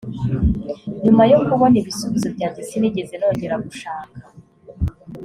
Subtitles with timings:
[1.03, 4.17] nyuma yo kubona ibisubizo byanjye sinigeze nongera gushaka